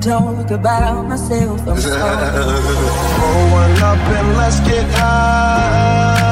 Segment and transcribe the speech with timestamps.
[0.00, 1.60] talk about myself.
[1.60, 1.76] I'm
[3.20, 6.28] Rolling up and let's get high.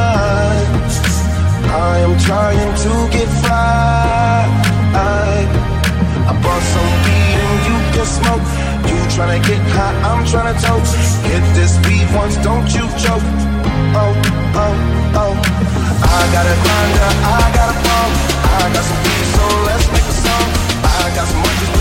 [1.67, 4.47] I am trying to get fly.
[4.95, 8.47] I bought some weed and you can smoke.
[8.87, 10.95] You tryna get high, I'm trying to toast.
[11.25, 13.27] Hit this beat once, don't you choke.
[13.95, 14.15] Oh,
[14.55, 14.75] oh,
[15.23, 15.35] oh.
[16.03, 18.13] I got a grinder, I got a bomb.
[18.47, 20.49] I got some beef, so let's make a song.
[20.85, 21.76] I got some money.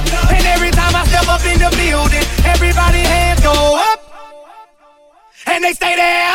[0.00, 0.32] up.
[0.32, 4.00] And every time I step up in the building, everybody hands go up.
[5.46, 6.29] And they stay there.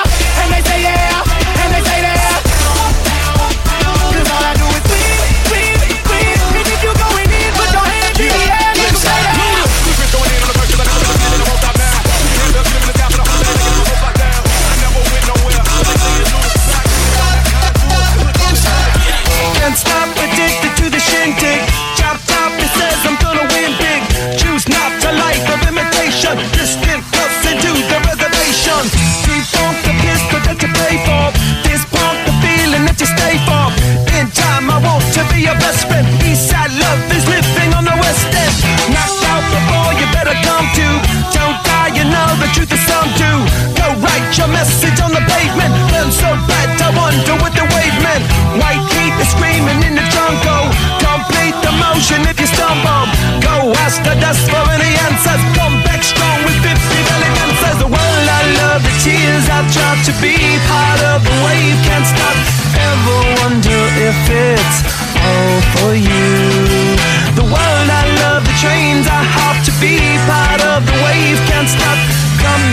[44.36, 46.67] Your message on the pavement burned so bad.
[46.83, 48.19] I wonder what the wave meant.
[48.59, 50.67] White heat is screaming in the jungle.
[50.99, 53.08] Complete the motion if you stumble.
[53.39, 55.39] Go ask the dust for any answers.
[55.55, 57.80] Come back strong with 50 belly dancers.
[57.80, 60.36] The world I love, the tears I've tried to be
[60.67, 62.36] part of the wave can't stop.
[62.76, 64.95] Ever wonder if it's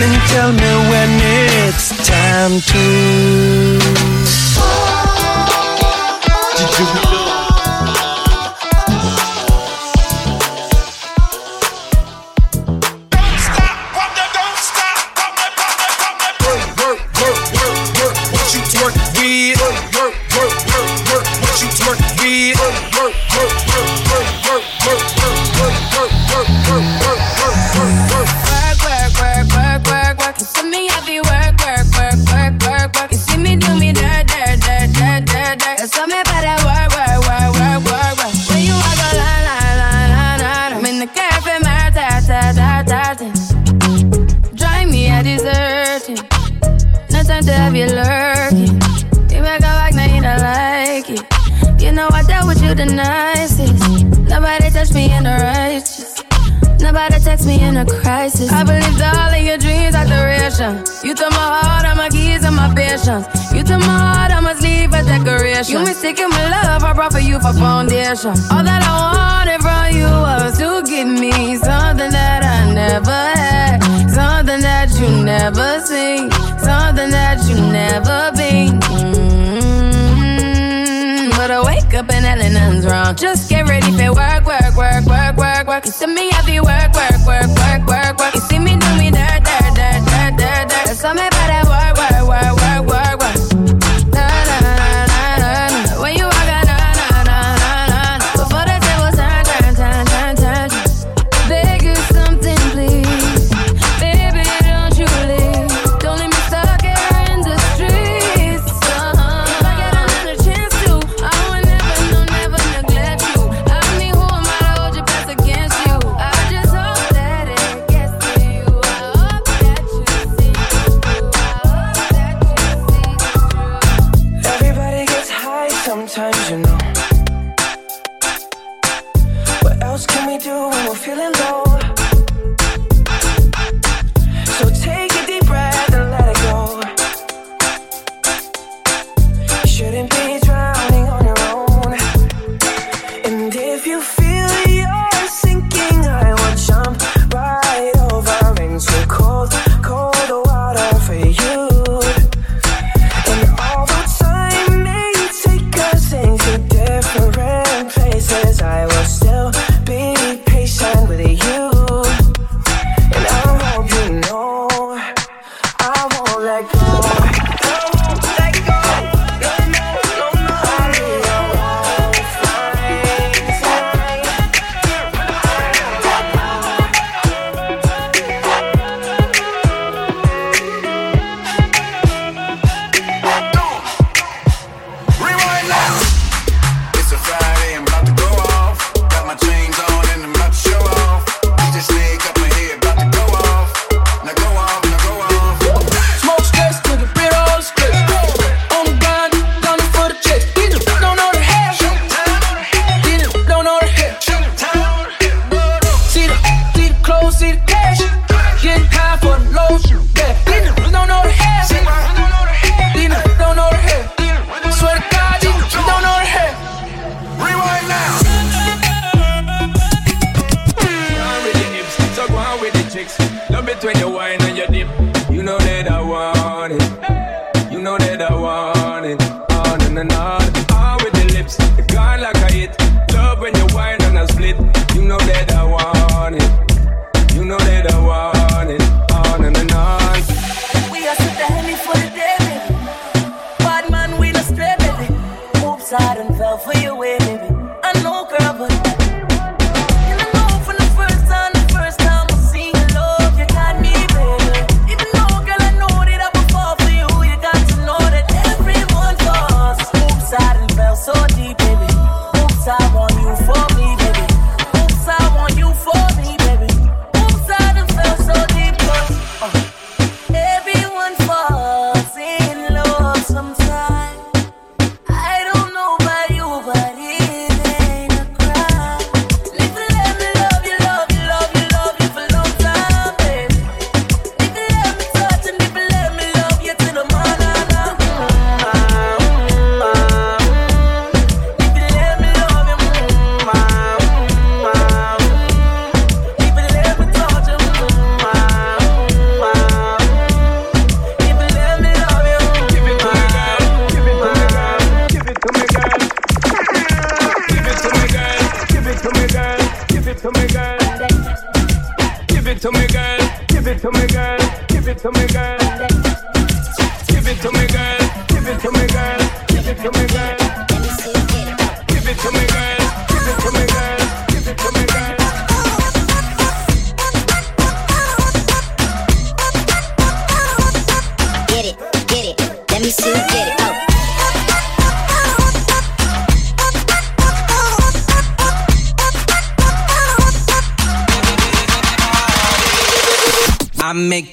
[0.05, 1.09] And tell me when
[1.65, 3.79] it's time to.
[6.57, 7.22] Did you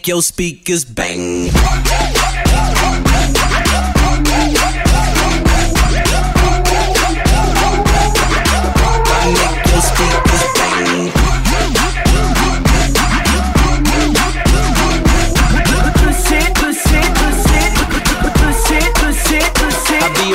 [0.07, 1.51] your speakers bang.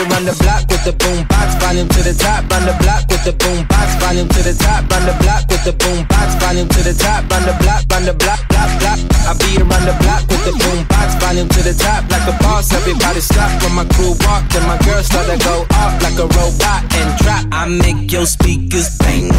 [0.07, 2.49] Run the block with the boom box, volume to the top.
[2.49, 4.89] Run the block with the boom box, volume to the top.
[4.89, 7.29] Run the block with the boom box, volume to the top.
[7.29, 9.14] Run the block, run the block, block, block.
[9.25, 12.05] I beat around the block with the boom box, volume to the top.
[12.11, 14.47] Like a boss, everybody stop when my crew walk.
[14.49, 17.45] Then my girls start to go off like a robot and drop.
[17.51, 19.29] I make your speakers bang.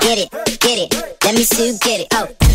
[0.00, 2.08] Get it, get it, let me see you get it.
[2.14, 2.45] Oh.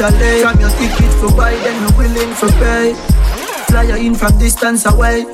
[0.00, 0.42] Officially.
[0.42, 2.94] From your ticket for buy, then you're willing for pay.
[3.68, 5.24] Fly you in from distance away.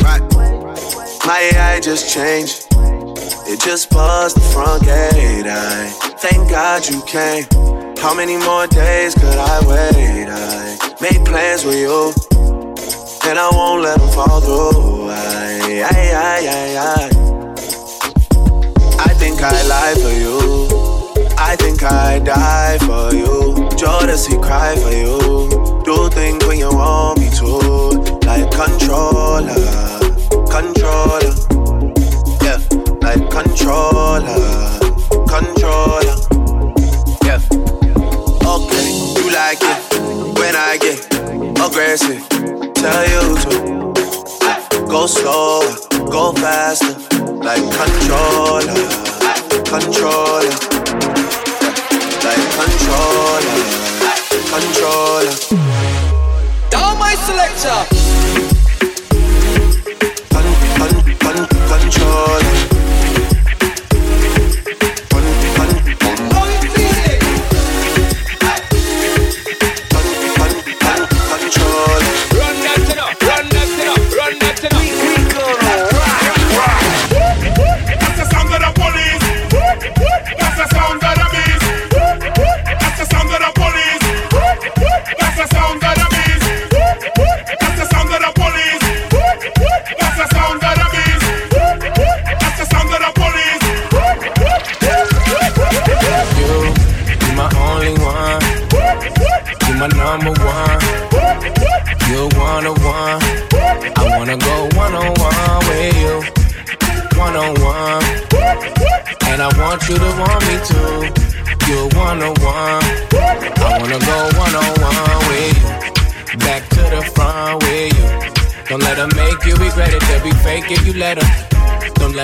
[0.00, 0.22] Right.
[1.26, 2.66] My AI just changed.
[3.48, 5.46] It just buzzed the front gate.
[5.46, 7.44] I thank God you came.
[7.98, 10.28] How many more days could I wait?
[10.28, 12.12] I made plans with you,
[13.28, 15.10] and I won't let them fall through.
[15.10, 17.10] I, I, I, I, I.
[18.98, 20.36] I think I lie for you.
[21.38, 23.65] I think I die for you.
[23.76, 25.82] Jodeci cry for you.
[25.84, 27.46] Do things when you want me to,
[28.26, 29.54] like controller,
[30.48, 31.34] controller,
[32.42, 32.58] yeah,
[33.04, 34.42] like controller,
[35.28, 36.16] controller,
[37.22, 37.40] yeah.
[38.42, 39.78] Okay, you like it
[40.38, 40.98] when I get
[41.60, 42.22] aggressive.
[42.74, 45.68] Tell you to go slower,
[46.10, 46.96] go faster,
[47.44, 48.74] like controller,
[49.68, 50.50] controller,
[52.26, 53.40] like controller,
[54.50, 55.34] controller.
[56.70, 57.86] Down my selector.
[60.32, 60.44] Con,
[60.78, 60.90] con,
[61.22, 61.36] con,
[61.68, 62.45] controller.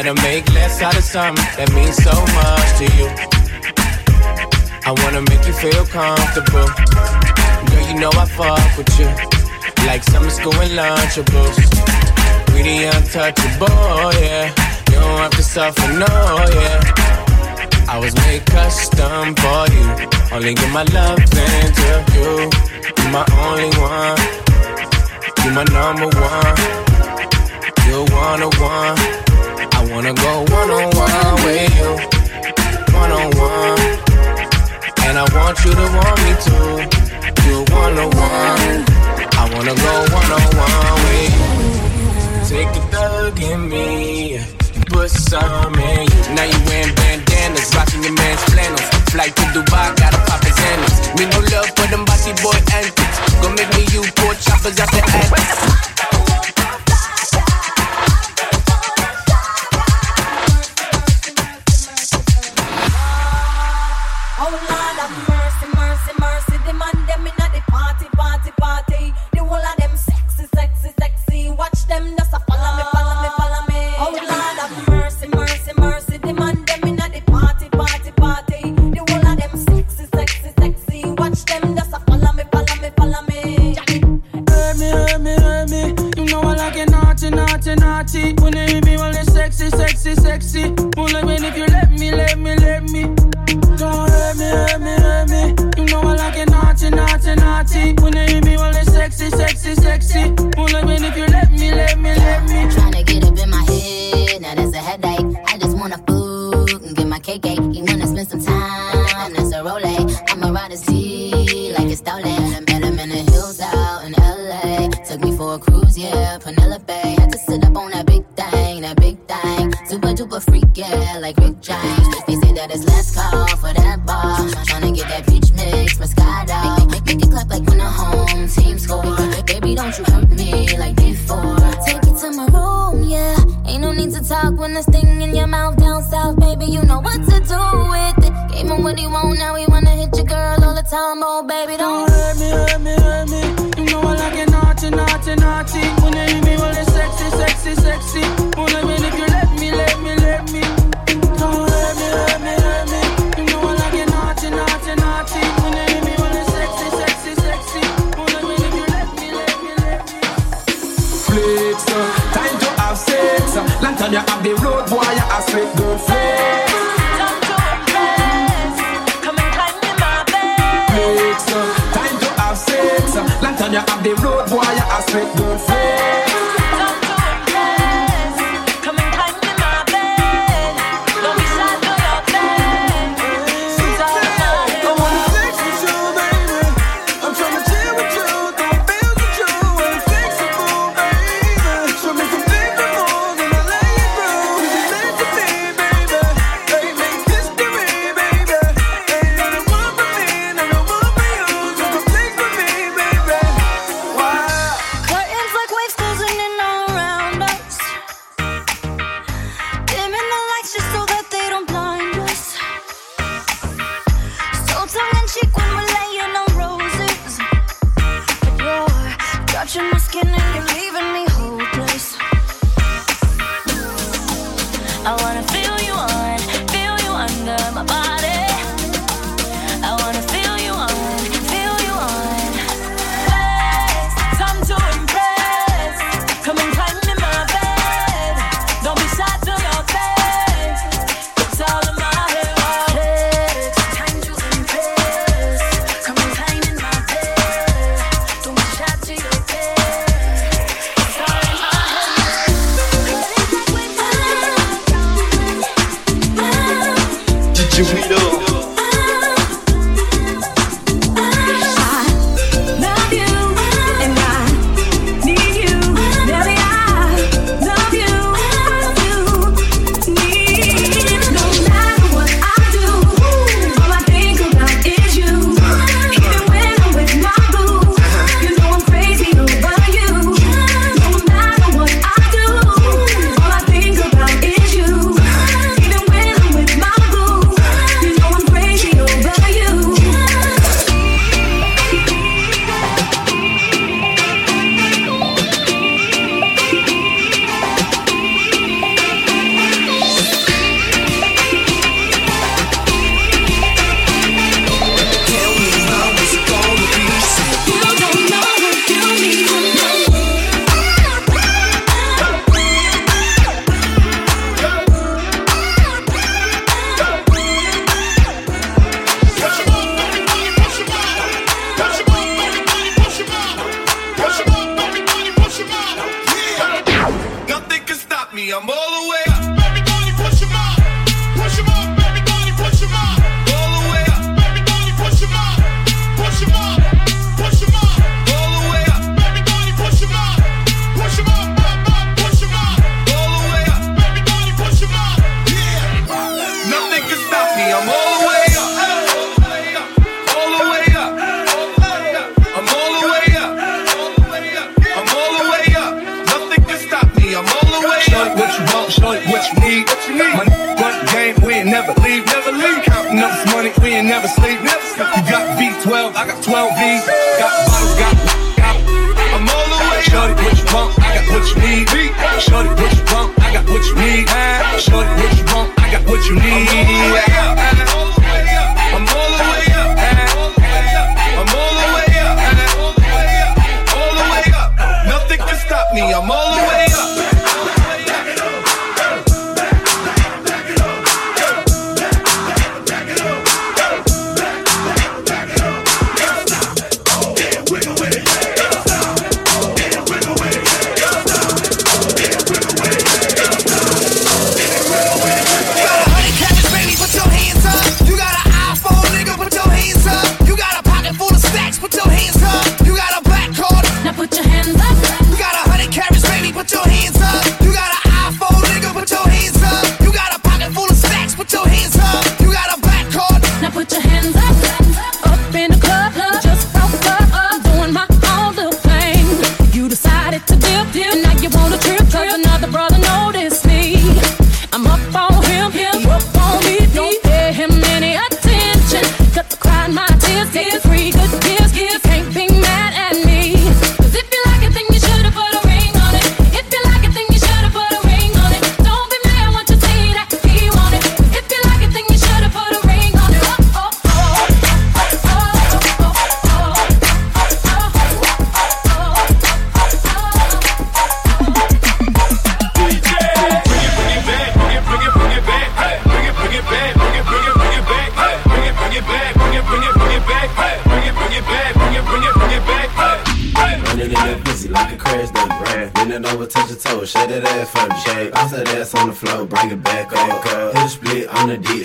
[0.04, 3.06] Don't make less out of something that means so much to you.
[4.82, 6.66] I wanna make you feel comfortable.
[7.70, 9.06] Girl, you know I fuck with you.
[9.86, 11.54] Like summer school and lunchables.
[12.50, 14.50] We the untouchable, yeah.
[14.90, 16.10] You don't have to suffer, no,
[16.50, 16.82] yeah.
[17.86, 19.86] I was made custom for you.
[20.34, 22.50] Only give my love into you.
[22.98, 24.18] You're my only one.
[25.46, 26.58] You're my number one.
[27.86, 29.21] You're one on one.
[29.82, 31.90] I wanna go one on one with you.
[32.94, 33.82] One on one.
[35.02, 36.70] And I want you to want me too.
[37.42, 38.78] You're one on one.
[39.34, 41.50] I wanna go one on one with you.
[42.46, 44.38] Take a thug in me.
[44.86, 46.20] Put some in you.
[46.36, 48.86] Now you wearing bandanas, rocking your man's flannels.
[49.10, 50.94] Flight to Dubai, gotta pop his antlers.
[51.18, 53.18] Me no love for them bossy boy antics.
[53.42, 55.91] Gonna make me you four choppers out the attic.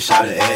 [0.08, 0.47] shot it.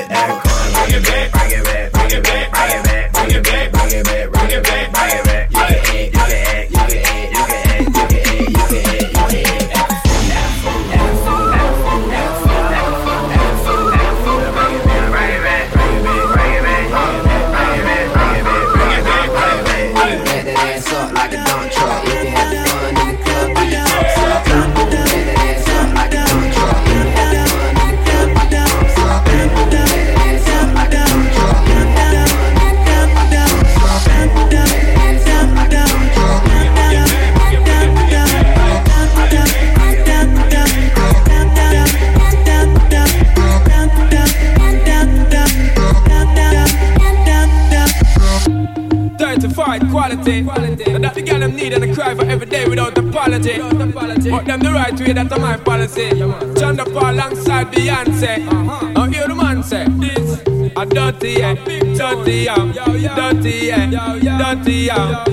[64.64, 65.24] Cynthia,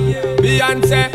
[0.41, 1.08] Beyonce.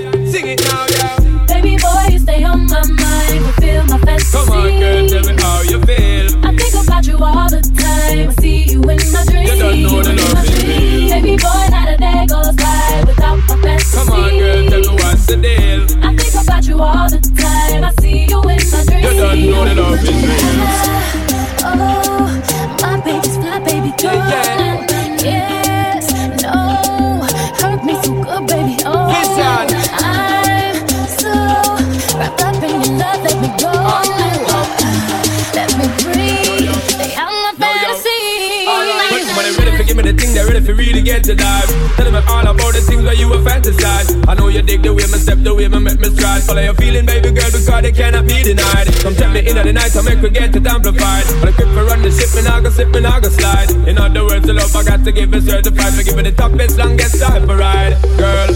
[40.73, 41.69] really get to dive.
[41.95, 44.09] Tell them all about the things where you were fantasize.
[44.27, 46.43] I know you dig the way my step, the way my make me stride.
[46.43, 48.87] Follow your feeling, baby girl, because they cannot be denied.
[49.01, 51.25] Come check me in the night, I make we get it amplified.
[51.39, 53.69] But I grip for run the ship, and I go slip, and I go slide.
[53.87, 55.93] In other words, the love I got to give is certified.
[55.97, 58.49] We give it the toughest, longest time for ride, girl.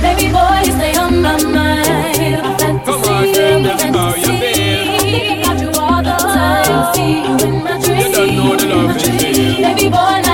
[0.00, 2.42] Baby boy, you stay on my mind.
[2.84, 4.98] Come on, girl, that's how you feel.
[4.98, 6.94] Think about you all the time.
[6.94, 8.06] See you in my dreams.
[8.06, 9.62] You don't know the love is real.
[9.62, 10.27] Baby boy.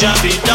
[0.00, 0.49] jumping.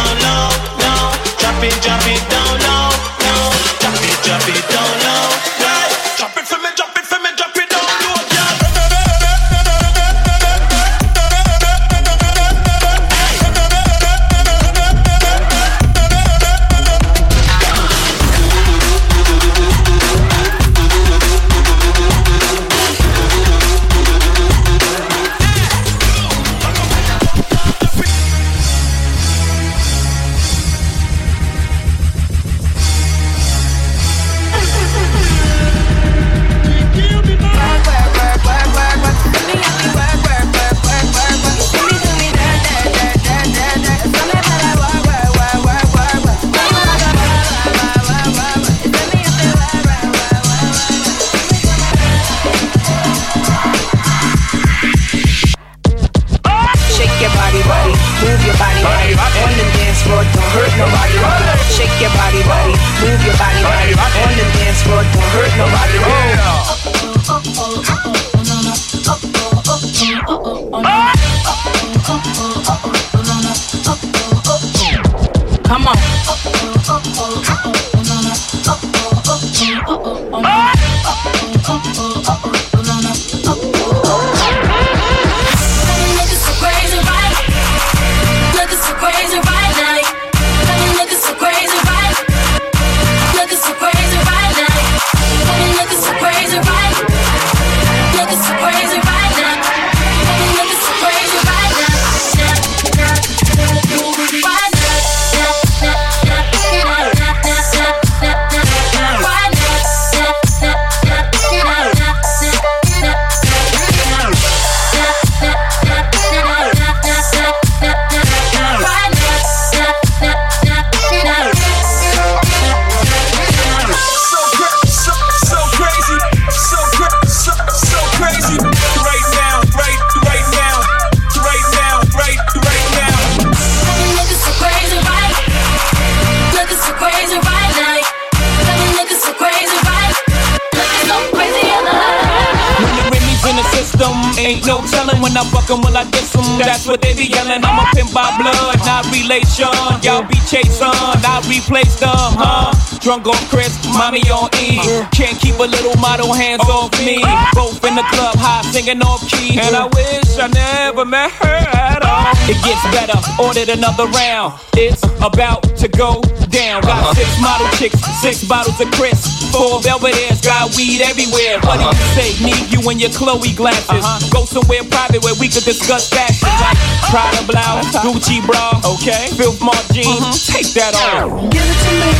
[151.66, 152.70] Replace them, huh?
[153.02, 154.78] Drunk on Chris, mommy on E.
[155.10, 157.18] Can't keep a little model hands off me.
[157.58, 159.58] Both in the club, high singing off key.
[159.58, 162.38] And I wish I never met her at all.
[162.46, 164.62] It gets better, ordered another round.
[164.78, 166.22] It's about to go
[166.54, 166.86] down.
[166.86, 169.26] Got six model chicks, six bottles of Chris.
[169.50, 171.58] Four Belvedere's, got weed everywhere.
[171.66, 172.30] What do you say?
[172.46, 174.06] Need you in your Chloe glasses.
[174.06, 174.22] Uh-huh.
[174.30, 176.46] Go somewhere private where we could discuss fashion.
[176.62, 176.78] Like
[177.10, 179.30] Prada blouse, Gucci bra, okay?
[179.38, 180.52] Filth Mart jeans, mm-hmm.
[180.52, 181.30] take that off.
[181.54, 182.12] Give it to me.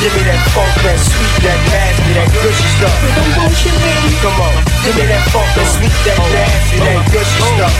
[0.00, 2.94] Give me that funk, that sweet, that nasty, that gushy stuff.
[3.04, 3.92] Don't bullshit me.
[4.24, 7.74] Come on, give me that funk, that sweet, that nasty, that gushy stuff.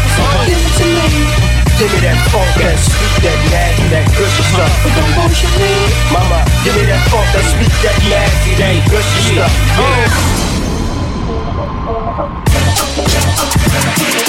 [0.44, 1.50] Give it to me.
[1.80, 4.68] Give me that funk, that sweet, that nasty, that gushy stuff.
[4.84, 5.72] Don't bullshit me.
[6.12, 9.48] Mama, give me that funk, that sweet, that nasty, that gushy stuff.
[13.80, 14.19] Ladies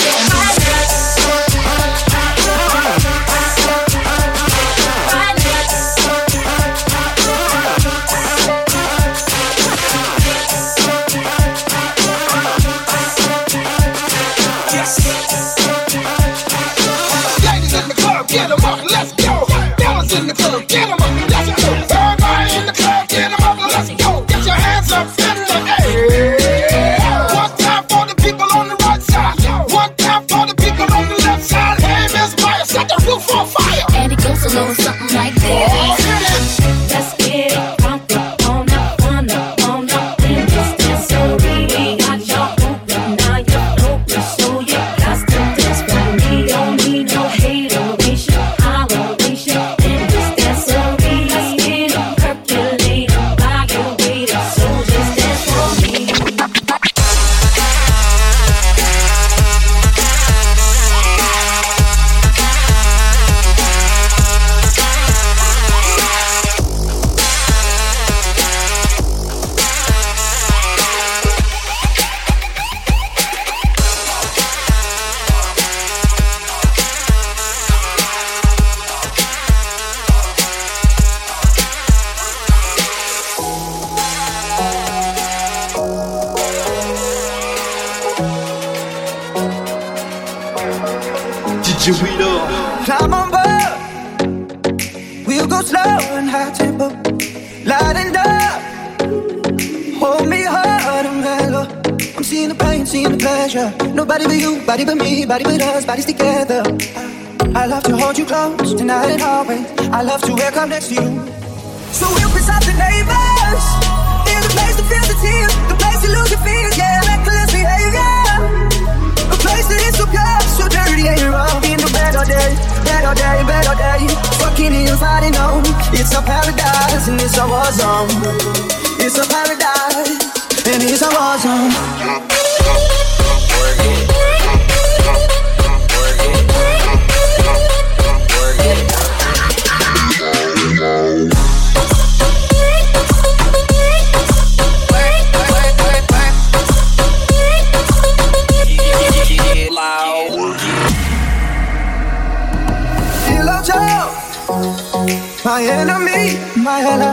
[155.52, 157.12] My enemy, my ally.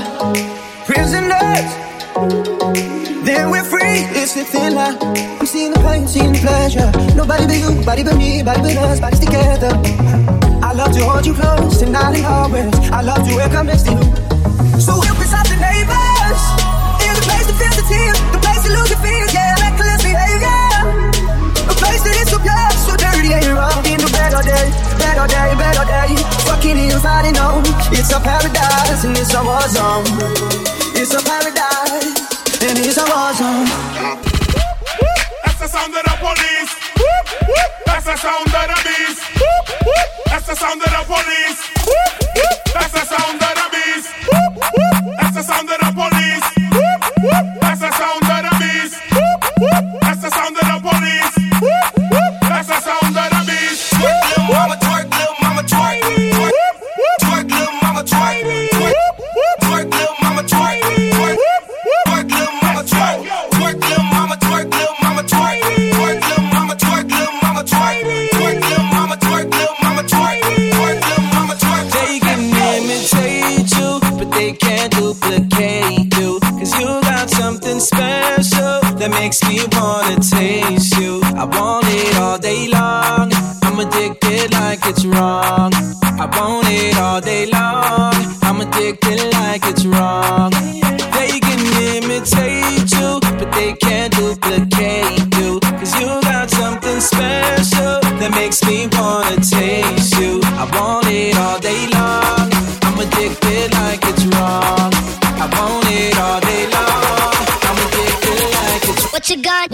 [0.87, 1.69] Prisoners.
[3.27, 4.07] Then we're free.
[4.15, 4.97] It's the thin line.
[5.41, 6.87] I'm seeing the pain, seeing the pleasure.
[7.19, 9.75] Nobody but you, body but me, body but us, bodies together.
[10.63, 12.79] I love to hold you close tonight and always.
[12.95, 14.07] I love to wake up next to you.
[14.79, 16.43] So we'll off the neighbors.
[17.11, 20.03] In the place to feel the tears, the place to lose your fears, yeah, reckless
[20.07, 20.63] behavior.
[21.67, 22.95] A place that is so pure, so
[23.29, 23.85] dirty and wrong.
[23.85, 26.17] In the better day, better day, better day.
[26.49, 27.65] Fucking inside and out.
[27.93, 30.07] It's a paradise and it's a war zone.
[30.97, 32.09] It's a paradise
[32.63, 33.69] and it's a war zone.
[35.45, 36.73] That's the sound of the police.
[37.87, 39.21] That's the sound of the beast.
[40.27, 41.61] That's the sound of the police.
[42.75, 44.09] That's the sound of the beast.
[45.21, 46.49] That's the sound of the police.
[47.61, 48.28] That's the sound
[79.29, 81.21] makes me wanna taste you.
[81.23, 83.31] I want it all day long.
[83.63, 85.71] I'm addicted like it's wrong.
[86.03, 88.15] I want it all day long.
[88.41, 90.38] I'm addicted like it's wrong.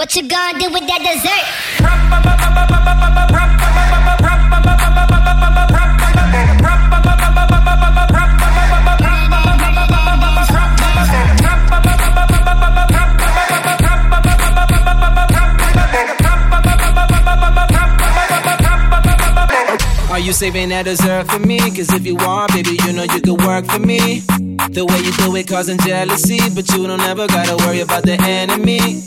[0.04, 2.53] What you gonna, do with that dessert?
[20.34, 21.58] Saving that dessert for me?
[21.58, 24.18] Cause if you are, baby, you know you could work for me.
[24.74, 28.18] The way you do it causing jealousy, but you don't ever gotta worry about the
[28.20, 29.04] enemy.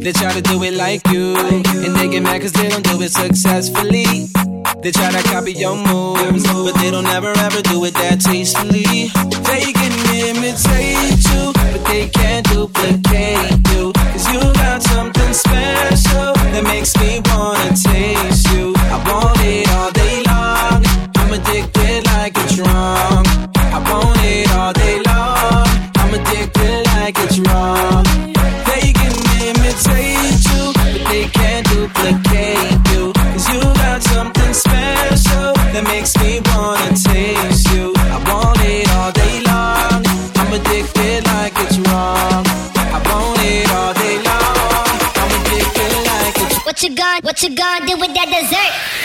[0.00, 3.02] They try to do it like you, and they get mad cause they don't do
[3.02, 4.32] it successfully.
[4.82, 9.12] They try to copy your moves, but they don't ever ever do it that tastefully.
[9.44, 13.92] They can imitate you, but they can't duplicate you.
[13.92, 18.69] Cause you got something special that makes me wanna taste you.
[47.30, 48.99] What you gonna, do with that dessert?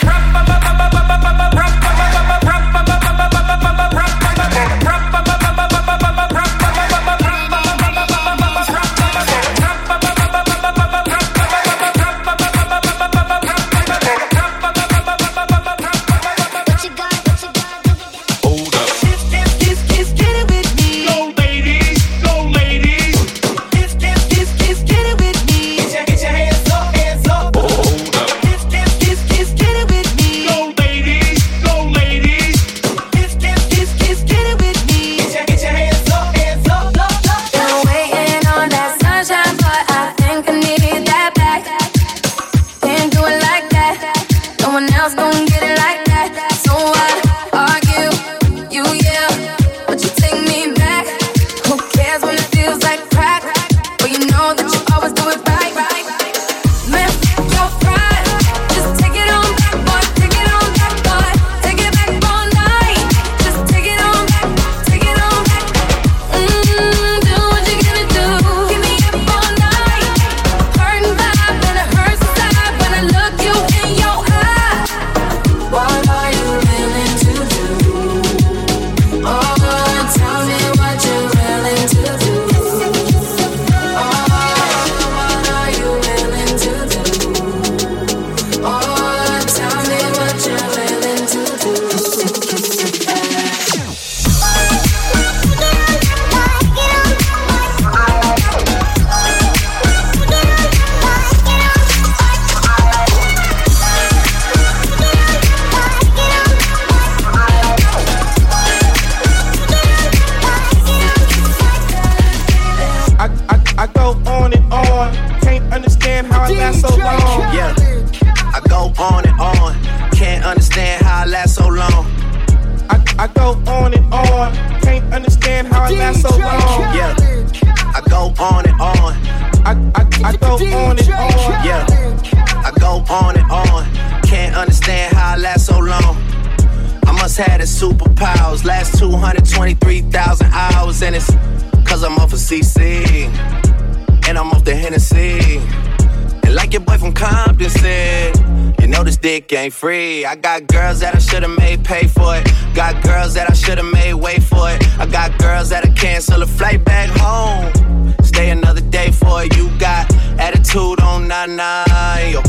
[150.26, 152.44] I got girls that I should've made pay for it.
[152.74, 154.82] Got girls that I should've made wait for it.
[154.98, 158.12] I got girls that I cancel a flight back home.
[158.24, 159.56] Stay another day for it.
[159.56, 162.42] You got attitude on nine yo.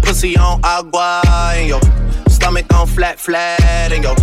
[0.00, 1.80] Pussy on agua, and yo.
[2.28, 3.60] Stomach on flat, flat,
[3.92, 4.14] and yo.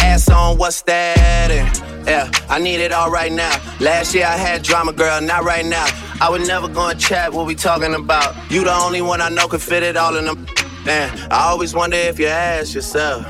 [0.00, 1.50] Ass on what's that?
[1.52, 3.54] And yeah, I need it all right now.
[3.78, 5.86] Last year I had drama, girl, not right now.
[6.20, 8.34] I would never go and chat what we talking about.
[8.50, 10.46] You the only one I know can fit it all in them.
[10.90, 13.24] Man, I always wonder if you ask yourself,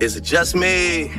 [0.00, 1.12] is it just me?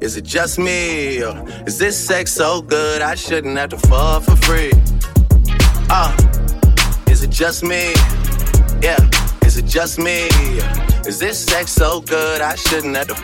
[0.00, 1.22] Is it just me?
[1.22, 4.72] Or is this sex so good I shouldn't have to fall for free?
[5.88, 6.10] Uh,
[7.08, 7.92] is it just me?
[8.82, 8.98] Yeah,
[9.46, 10.26] is it just me?
[11.06, 12.40] Is this sex so good?
[12.40, 13.14] I shouldn't have to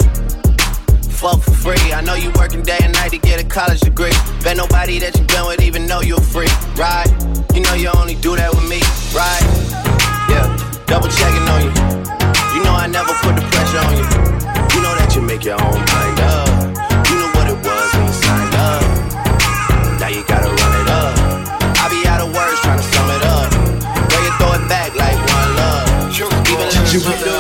[1.11, 1.93] fuck for free.
[1.93, 4.15] I know you working day and night to get a college degree.
[4.45, 7.11] Bet nobody that you been with even know you're free, right?
[7.53, 8.81] You know you only do that with me,
[9.13, 9.84] right?
[10.87, 11.73] Double checking on you.
[12.55, 14.07] You know I never put the pressure on you.
[14.77, 16.49] You know that you make your own mind up.
[17.09, 18.85] You know what it was when you signed up.
[19.99, 21.17] Now you gotta run it up.
[21.81, 23.49] I be out of words trying to sum it up.
[24.13, 25.89] Girl, you throw it back like one love.
[26.13, 27.39] Even if you do.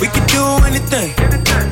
[0.00, 1.12] We can do anything.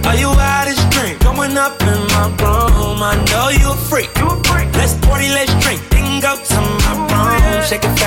[0.05, 1.25] Are you out of drink?
[1.25, 3.01] Going up in my room.
[3.01, 4.13] I know you a freak.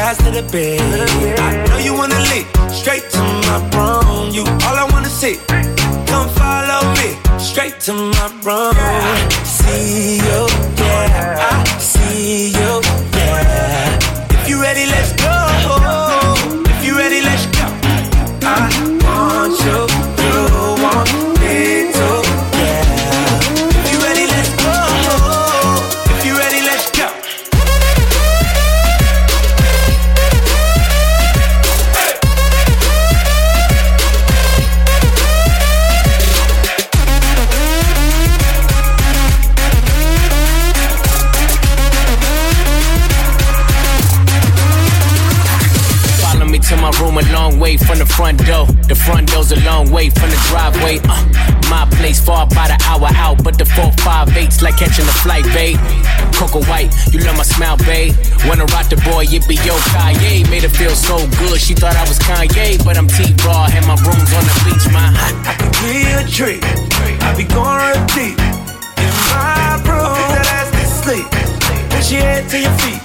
[0.04, 0.82] Fast to the bed.
[1.40, 2.48] I know you wanna leave.
[2.80, 4.34] Straight to my room.
[4.36, 5.36] You all I wanna see.
[6.10, 7.10] Come follow me.
[7.50, 8.76] Straight to my room.
[9.58, 10.40] See you,
[48.04, 48.66] the front door.
[48.92, 51.00] The front door's a long way from the driveway.
[51.08, 51.24] Uh,
[51.70, 55.16] my place far by the hour out, but the four five eight's like catching a
[55.24, 55.80] flight, babe.
[56.36, 58.14] Coco White, you love my smile, babe.
[58.46, 60.44] Wanna rock the boy, it be yo Kanye.
[60.50, 63.96] Made her feel so good, she thought I was Kanye, but I'm T-Raw, and my
[64.04, 65.36] room's on the beach, my hot.
[65.48, 66.62] I can give you a treat.
[67.24, 68.38] I be going real deep
[69.00, 70.12] in my room.
[70.12, 71.28] Put that ass to sleep.
[71.92, 73.02] Push your head to your feet.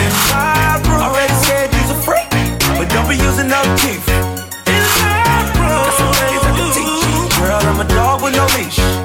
[0.00, 1.04] In my room.
[1.04, 2.28] Already said you's a freak,
[2.80, 4.21] but don't be using no teeth.
[7.38, 9.01] Girl, I'm a dog with no leash.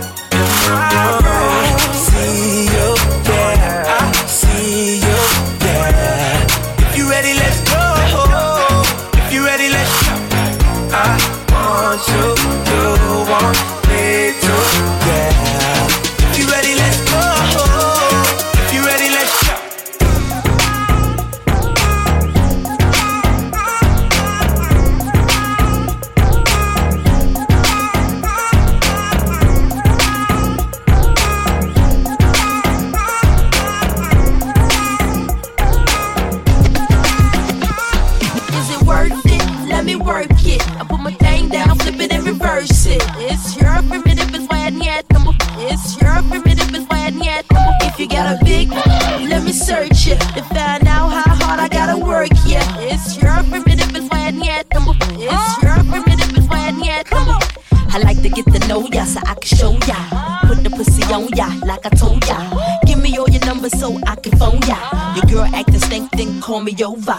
[66.68, 67.18] Me over.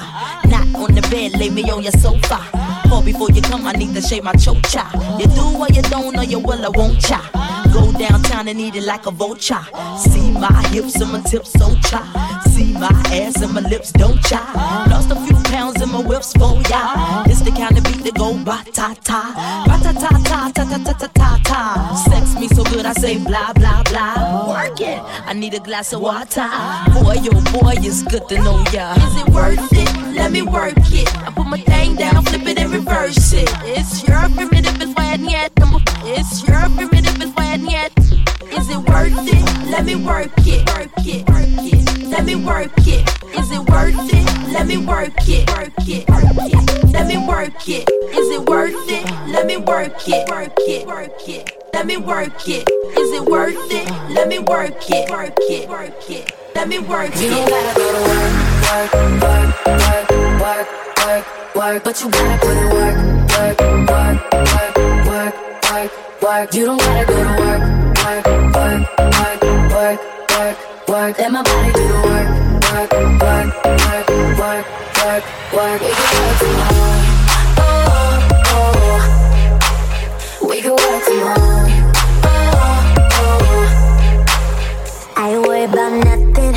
[0.53, 2.39] Not on the bed, lay me on your sofa.
[2.89, 4.85] Call before you come, I need to shave my chocha.
[5.19, 7.21] You do or you don't, or you will, I won't cha.
[7.73, 9.65] Go downtown and eat it like a vulture.
[9.97, 12.03] See my hips and my tips so cha.
[12.51, 14.43] See my ass and my lips don't cha.
[14.91, 17.25] Lost a few pounds in my whips for ya.
[17.27, 19.23] It's the kind of beat that go ba ta ta,
[19.67, 21.61] ba ta ta ta ta ta ta ta ta.
[22.11, 24.18] Sex me so good I say blah blah blah.
[25.39, 25.47] Work it.
[25.47, 26.49] I need a glass of water.
[26.95, 28.95] Boy, oh boy, it's good to know ya.
[28.95, 30.17] Is it worth it?
[30.17, 31.09] Let me work it.
[31.17, 33.49] I put my thing down, flip it and reverse it.
[33.63, 35.51] It's your primitive, it's why I need
[36.05, 37.93] It's your primitive, it's why I need
[38.53, 39.71] Is it worth it?
[39.71, 40.67] Let me work it.
[40.75, 41.29] Work it.
[41.29, 42.09] Work it.
[42.09, 43.09] Let me work it.
[43.39, 44.53] Is it worth it?
[44.53, 45.51] Let me work it.
[45.51, 46.09] Work it.
[46.09, 46.93] Work it.
[46.93, 47.89] Let me work it.
[47.89, 49.08] Is it worth it?
[49.49, 50.29] Me work it.
[50.29, 50.87] Work it.
[50.87, 51.71] Work it.
[51.73, 52.69] Let me work it.
[52.69, 53.89] Is it worth it?
[54.13, 55.11] Let me work it.
[55.11, 55.67] Work it.
[55.67, 56.31] Work it.
[56.55, 57.23] Let me work it.
[57.23, 58.35] You don't gotta go to work,
[58.69, 58.93] work,
[59.25, 60.11] work, work,
[60.45, 60.69] work,
[61.01, 61.25] work,
[61.57, 62.97] work, but you gotta put in work,
[63.33, 64.19] work, work,
[64.53, 64.77] work,
[65.09, 65.35] work,
[65.73, 66.55] work, work.
[66.55, 67.63] You don't gotta go to work,
[68.05, 69.41] work, work, work,
[69.73, 70.57] work, work,
[70.89, 71.19] work.
[71.19, 72.29] Let my body do the work,
[72.69, 74.67] work, work, work, work,
[75.01, 75.25] work,
[75.55, 75.81] work.
[75.81, 77.08] We can work tomorrow.
[80.59, 81.39] We can work tomorrow.
[85.17, 86.55] I ain't worried about nothing.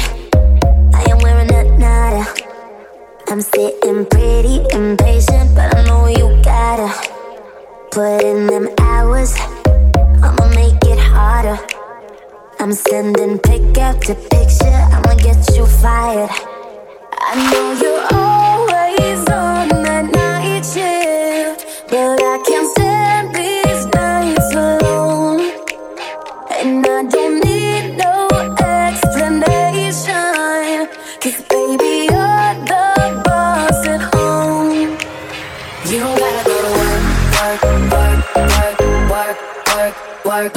[0.91, 2.26] I am wearing a.
[3.28, 6.89] I'm sitting pretty impatient, but I know you gotta
[7.91, 9.36] put in them hours.
[10.24, 11.60] I'ma make it harder.
[12.60, 14.82] I'm sending pick after picture.
[14.95, 16.32] I'ma get you fired.
[17.20, 22.31] I know you're always on that night shift, but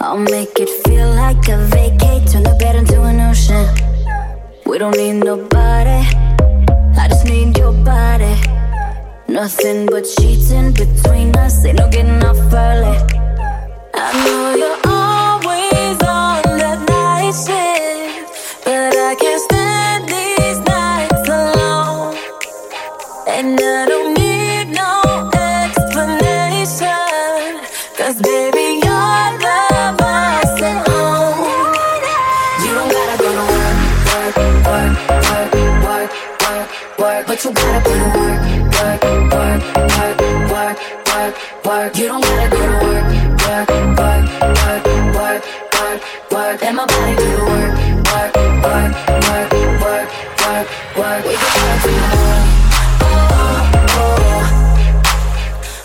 [0.00, 3.66] I'll make it feel like a vacate, turn the bed into an ocean.
[4.64, 6.06] We don't need nobody,
[6.96, 8.36] I just need your body.
[9.26, 12.96] Nothing but sheets in between us, ain't no getting off early.
[13.92, 22.16] I know you're always on that night shift, but I can't stand these nights alone.
[23.26, 23.87] And I
[41.88, 41.96] work.
[41.98, 43.04] You don't gotta go to work,
[43.46, 43.68] work,
[43.98, 44.84] work, work,
[45.14, 45.42] work,
[45.74, 46.62] work, work.
[46.62, 47.74] Let my body do the work,
[48.08, 48.32] work,
[48.64, 48.92] work,
[49.24, 50.08] work, work,
[50.44, 50.66] work,
[50.96, 51.22] work.
[51.24, 52.42] We can work tomorrow.
[53.00, 53.64] Oh,
[54.00, 54.50] oh,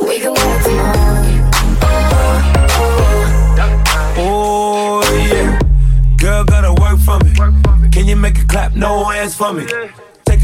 [0.08, 1.22] we can work tomorrow.
[4.16, 5.60] Oh yeah,
[6.18, 7.32] girl gotta work for me.
[7.91, 8.76] Can you make it clap?
[8.76, 9.66] No hands for me.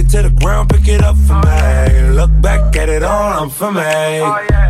[0.09, 2.09] To the ground, pick it up for me.
[2.15, 4.21] Look back at it all, I'm for me.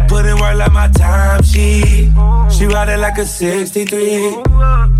[0.09, 2.11] Put in work like my time she
[2.51, 4.35] She ride it like a 63.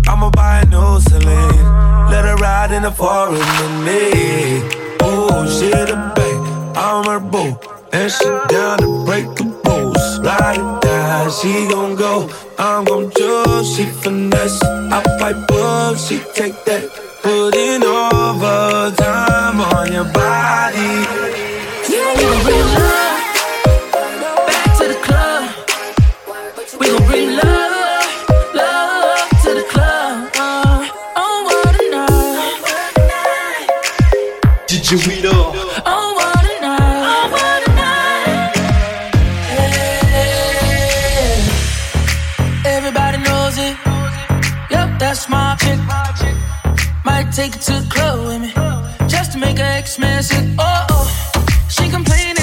[0.08, 2.10] I'ma buy a new Celine.
[2.10, 4.64] Let her ride in the foreign with me.
[5.02, 7.58] Oh, she the babe, I'm her boo.
[7.92, 10.20] And she down to break the rules.
[10.20, 12.30] Ride it down, she gon' go.
[12.58, 14.62] I'm gon' choose, she finesse.
[14.62, 17.09] I pipe up, she take that.
[17.22, 21.04] Put in overtime on your body.
[21.92, 23.20] You don't bring love
[24.46, 25.42] back to the club.
[26.80, 28.06] We gon' bring love,
[28.54, 30.30] love to the club.
[30.34, 33.68] Uh, oh, what a night.
[34.66, 35.54] Did you read up?
[35.84, 36.80] Oh, what a night.
[37.12, 38.54] Oh, what a night.
[42.64, 42.76] Yeah.
[42.76, 43.76] Everybody knows it.
[44.70, 45.78] Yep, that's my chick.
[47.04, 48.52] Might take it to the club with me.
[49.08, 50.44] Just to make her ex man sick.
[50.58, 51.06] Oh, oh.
[51.68, 52.39] She complained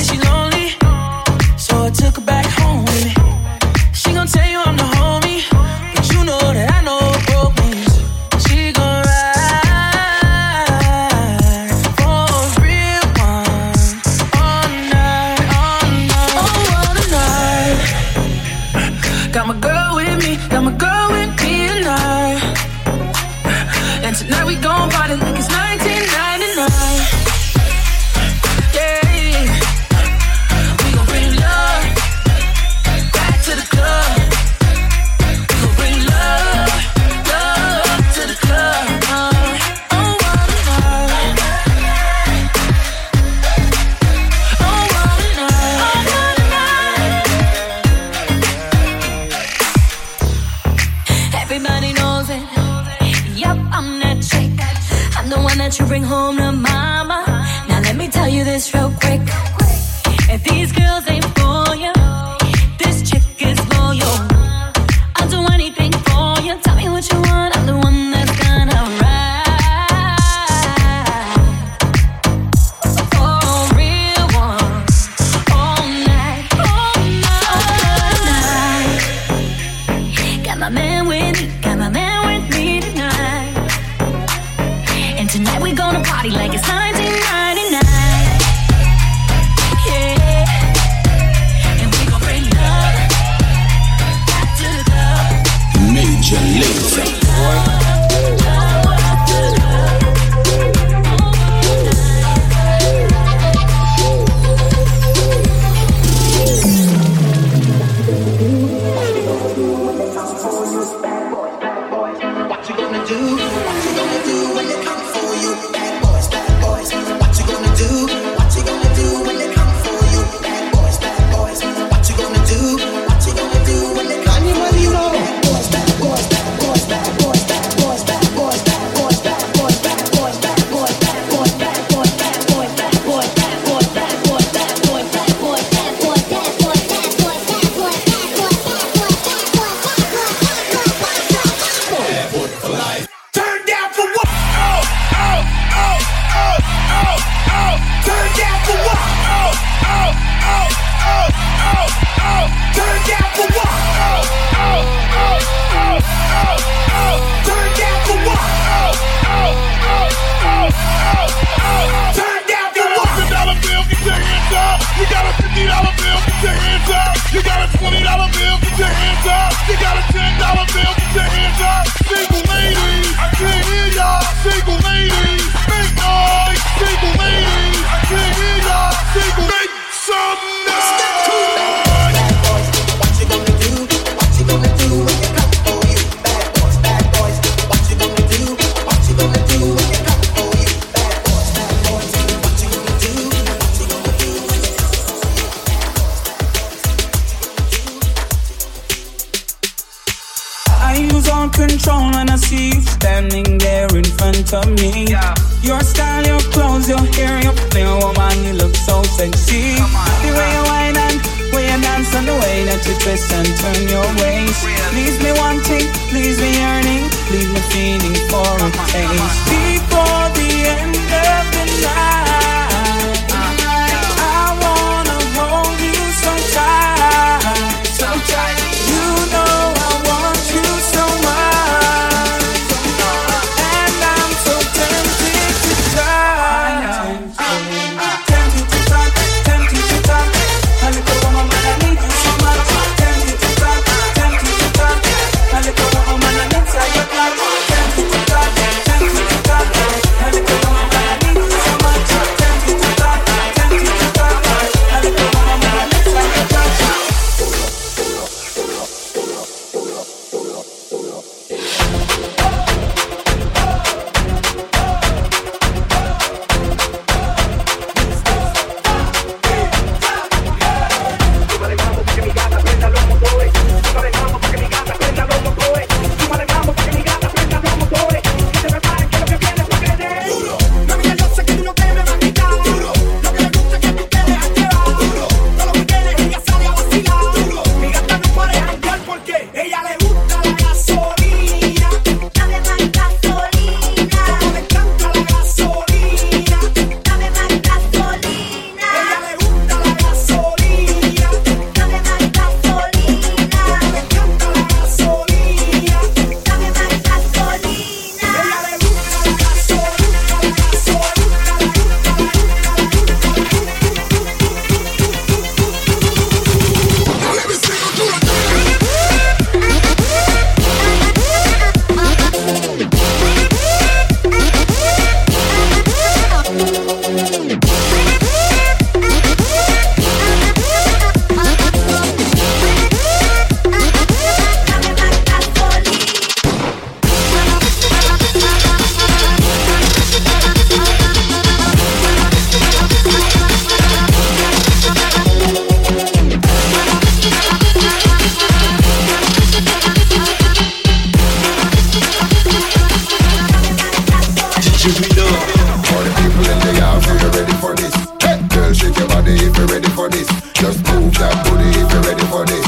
[361.47, 362.67] booty if you're ready for this.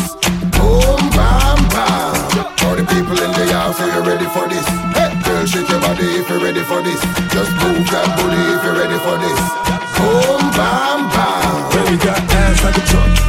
[0.56, 2.16] Boom, bam, bam.
[2.66, 4.66] All the people in the house, are you ready for this?
[4.96, 7.02] Hey, girl, shake your body if you're ready for this.
[7.36, 9.42] Just move that booty if you're ready for this.
[9.98, 11.56] Boom, bam, bam.
[11.76, 13.29] Baby got ass like a truck.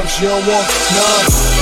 [0.00, 1.59] drugs, you don't want none.